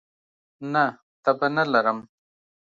نه، 0.73 0.83
تبه 1.23 1.47
نه 1.55 1.63
لرم 1.71 1.99